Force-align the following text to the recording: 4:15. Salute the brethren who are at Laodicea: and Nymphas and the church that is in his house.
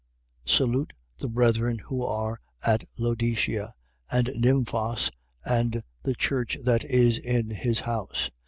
4:15. 0.47 0.55
Salute 0.57 0.93
the 1.19 1.29
brethren 1.29 1.77
who 1.77 2.03
are 2.03 2.41
at 2.65 2.83
Laodicea: 2.97 3.71
and 4.09 4.29
Nymphas 4.35 5.11
and 5.45 5.83
the 6.01 6.15
church 6.15 6.57
that 6.65 6.83
is 6.85 7.19
in 7.19 7.51
his 7.51 7.81
house. 7.81 8.31